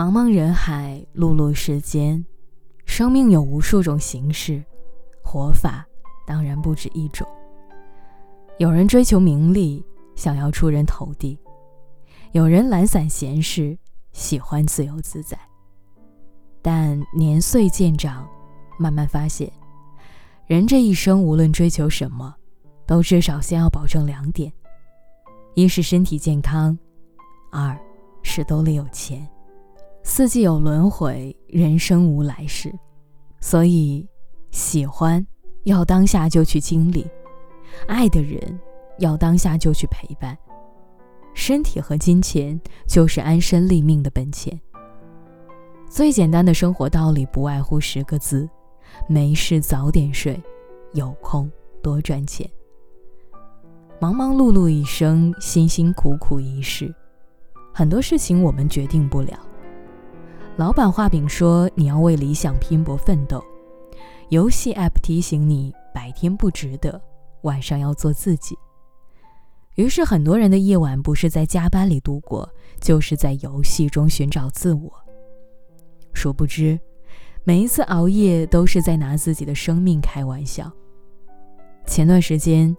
[0.00, 2.24] 茫茫人海，碌碌世间，
[2.86, 4.64] 生命有无数种形式，
[5.22, 5.86] 活法
[6.26, 7.28] 当然不止一种。
[8.58, 9.84] 有人追求名利，
[10.16, 11.38] 想要出人头地；
[12.32, 13.76] 有人懒散闲适，
[14.12, 15.38] 喜欢自由自在。
[16.62, 18.26] 但年岁渐长，
[18.78, 19.52] 慢慢发现，
[20.46, 22.34] 人这一生无论追求什么，
[22.86, 24.50] 都至少先要保证两点：
[25.52, 26.78] 一是身体健康，
[27.52, 27.78] 二
[28.22, 29.28] 是兜里有钱。
[30.12, 32.74] 四季有轮回，人生无来世，
[33.40, 34.04] 所以
[34.50, 35.24] 喜欢
[35.62, 37.06] 要当下就去经历，
[37.86, 38.58] 爱的人
[38.98, 40.36] 要当下就去陪伴。
[41.32, 44.60] 身体和金钱就是安身立命的本钱。
[45.88, 48.50] 最简单的生活道理不外乎十个字：
[49.08, 50.42] 没事早点睡，
[50.92, 51.48] 有空
[51.80, 52.50] 多赚钱。
[54.00, 56.92] 忙忙碌碌一生，辛辛苦苦一世，
[57.72, 59.38] 很多事情我们决定不了。
[60.60, 63.42] 老板画饼说：“你要为理想拼搏奋斗。”
[64.28, 67.00] 游戏 App 提醒你：“白天不值得，
[67.44, 68.54] 晚上要做自己。”
[69.76, 72.46] 于是，很多人的夜晚不是在加班里度过，
[72.78, 74.92] 就是在游戏中寻找自我。
[76.12, 76.78] 殊不知，
[77.42, 80.70] 每一次熬夜都是在拿自己的生命开玩笑。
[81.86, 82.76] 前段时间，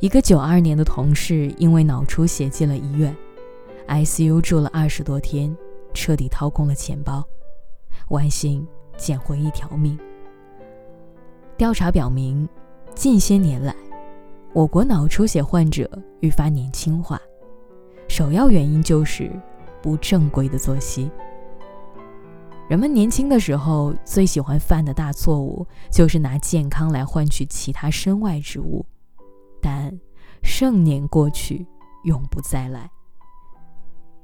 [0.00, 3.16] 一个九二年的同事因为脑出血进了医院
[3.88, 5.56] ，ICU 住了二十多天。
[5.92, 7.22] 彻底掏空了钱包，
[8.08, 9.98] 万幸捡回一条命。
[11.56, 12.48] 调查表明，
[12.94, 13.74] 近些年来，
[14.52, 15.88] 我国脑出血患者
[16.20, 17.20] 愈发年轻化，
[18.08, 19.30] 首要原因就是
[19.80, 21.10] 不正规的作息。
[22.68, 28.84] 人们年轻的时候最喜欢犯的大错误，就是拿健康来换取其他身外之物，
[29.60, 29.92] 但
[30.42, 31.66] 盛年过去，
[32.04, 32.90] 永不再来。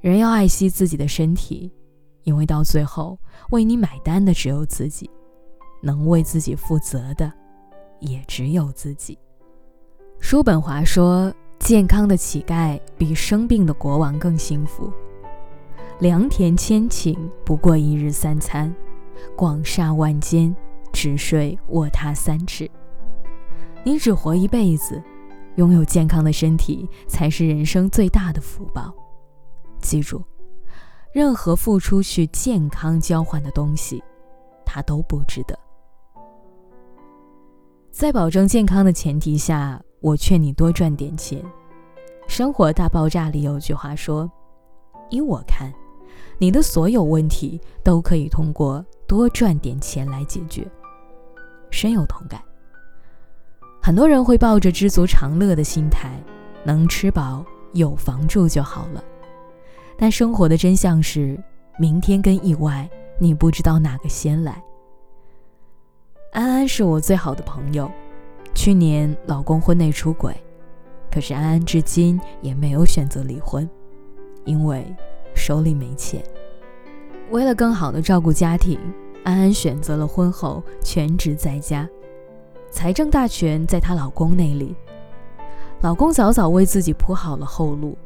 [0.00, 1.72] 人要爱惜自己的身体，
[2.22, 3.18] 因为到最后
[3.50, 5.10] 为你买单的只有自己，
[5.82, 7.32] 能为自己负责的
[7.98, 9.18] 也只有自己。
[10.20, 14.92] 叔本华说：“健康的乞丐比生病的国王更幸福。
[15.98, 18.72] 良田千顷，不过一日三餐；
[19.36, 20.54] 广厦万间，
[20.92, 22.70] 只睡卧榻三尺。
[23.82, 25.02] 你只活一辈子，
[25.56, 28.94] 拥有健康的身体才是人生最大的福报。”
[29.80, 30.22] 记住，
[31.12, 34.02] 任何付出去健康交换的东西，
[34.64, 35.58] 它都不值得。
[37.90, 41.42] 在保证健康的前提下，我劝你多赚点钱。
[42.28, 44.30] 《生活大爆炸》里有句话说
[45.10, 45.72] ：“依我看，
[46.38, 50.70] 你的所有问题都可以通过多赚点钱来解决。”
[51.70, 52.40] 深有同感。
[53.82, 56.22] 很多人会抱着知足常乐的心态，
[56.64, 59.02] 能吃饱、有房住就好了。
[60.00, 61.36] 但生活的真相是，
[61.76, 62.88] 明天跟意外，
[63.18, 64.62] 你不知道哪个先来。
[66.32, 67.90] 安安是我最好的朋友，
[68.54, 70.32] 去年老公婚内出轨，
[71.10, 73.68] 可是安安至今也没有选择离婚，
[74.44, 74.86] 因为
[75.34, 76.22] 手里没钱。
[77.30, 78.78] 为了更好的照顾家庭，
[79.24, 81.88] 安安选择了婚后全职在家，
[82.70, 84.76] 财政大权在她老公那里。
[85.80, 87.98] 老公早早为自己铺好了后路，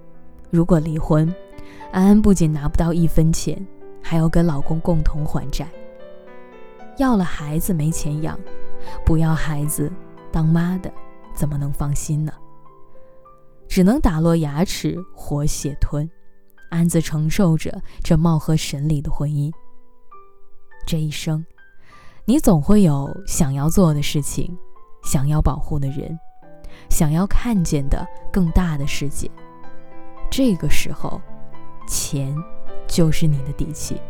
[0.49, 1.31] 如果离婚。
[1.93, 3.65] 安安不仅拿不到一分钱，
[4.03, 5.69] 还要跟老公共同还债。
[6.97, 8.39] 要了孩子没钱养，
[9.05, 9.93] 不要孩子，
[10.33, 10.91] 当妈的
[11.35, 12.33] 怎么能放心呢？
[13.69, 16.11] 只能打落牙齿活血吞，
[16.71, 19.53] 暗自承受着这貌合神离的婚姻。
[20.87, 21.45] 这一生，
[22.25, 24.57] 你总会有想要做的事情，
[25.05, 26.19] 想要保护的人，
[26.89, 29.31] 想要看见的更大的世界。
[30.31, 31.21] 这个时候。
[31.93, 32.35] 钱
[32.87, 34.01] 就是你的底气。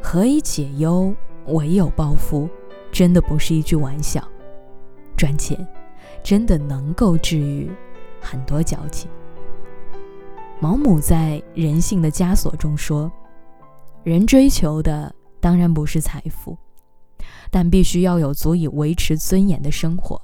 [0.00, 1.14] 何以解忧，
[1.48, 2.48] 唯有暴富，
[2.90, 4.26] 真的不是一句玩笑。
[5.16, 5.66] 赚钱
[6.22, 7.70] 真的能够治愈
[8.20, 9.10] 很多矫情。
[10.60, 13.12] 毛姆在《人性的枷锁》中说
[14.02, 16.56] ：“人追求的当然不是财富，
[17.50, 20.20] 但必须要有足以维持尊严的生活，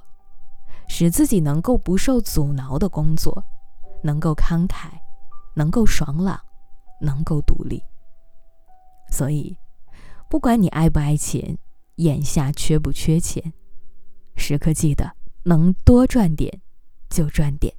[0.87, 3.43] 使自己能够不受阻挠的工作，
[4.03, 4.89] 能够慷慨。”
[5.53, 6.39] 能够爽朗，
[7.01, 7.81] 能够独立。
[9.11, 9.57] 所以，
[10.29, 11.57] 不管你爱不爱钱，
[11.95, 13.53] 眼下缺不缺钱，
[14.35, 15.11] 时刻记得
[15.43, 16.61] 能多赚点
[17.09, 17.73] 就赚点。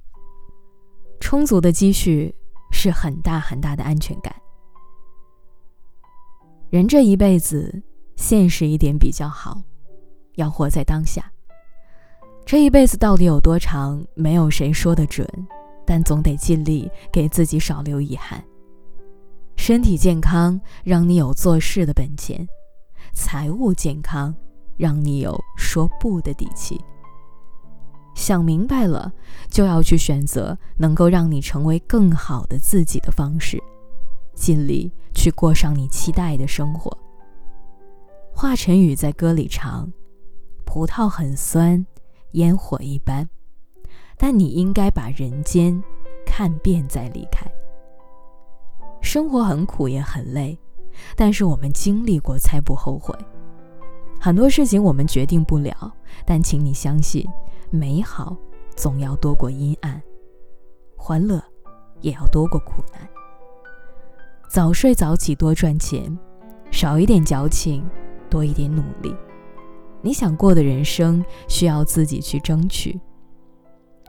[1.19, 2.35] 充足的积蓄
[2.71, 4.35] 是很大很大的安全感。
[6.69, 7.83] 人这一辈子，
[8.15, 9.61] 现实一点比较好，
[10.35, 11.31] 要活在当下。
[12.45, 15.27] 这一辈子到底有多长，没有谁说得准。
[15.85, 18.43] 但总得尽力给自己少留遗憾。
[19.55, 22.47] 身体健康让你有做事的本钱，
[23.13, 24.35] 财务健康
[24.75, 26.79] 让你有说不的底气。
[28.15, 29.11] 想明白了，
[29.49, 33.61] 就要去选择能够让你成为更好的自己的方式，
[34.35, 36.95] 尽力去过上你期待的生活。
[38.31, 39.91] 华晨宇在歌里唱
[40.65, 41.85] ：“葡萄很酸，
[42.31, 43.27] 烟火一般，
[44.17, 45.81] 但你应该把人间
[46.25, 47.45] 看遍再离开。”
[49.01, 50.57] 生活很苦也很累，
[51.15, 53.13] 但是我们经历过才不后悔。
[54.19, 55.93] 很多事情我们决定不了，
[56.25, 57.27] 但请你相信。
[57.69, 58.37] 美好
[58.75, 60.01] 总要多过阴暗，
[60.95, 61.43] 欢乐
[62.01, 63.01] 也要多过苦难。
[64.47, 66.17] 早睡早起多赚钱，
[66.69, 67.83] 少一点矫情，
[68.29, 69.13] 多一点努力。
[70.01, 72.99] 你想过的人生需要自己去争取。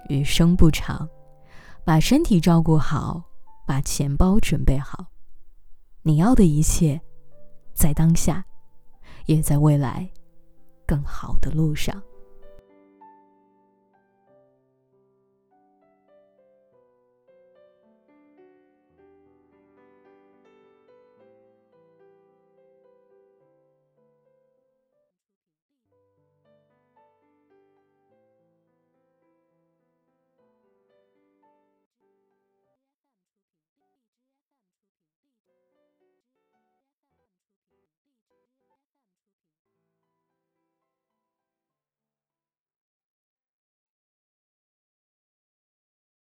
[0.09, 1.09] 余生不长，
[1.85, 3.23] 把身体照顾好，
[3.67, 5.07] 把钱包准备好。
[6.03, 7.01] 你要的一切，
[7.75, 8.45] 在当下，
[9.27, 10.09] 也在未来
[10.87, 12.03] 更好的路上。